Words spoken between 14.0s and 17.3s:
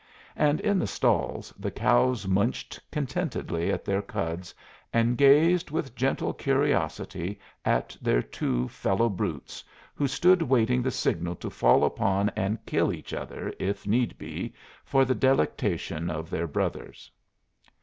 be, for the delectation of their brothers.